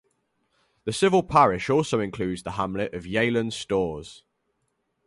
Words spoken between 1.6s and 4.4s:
also includes the hamlet of Yealand Storrs.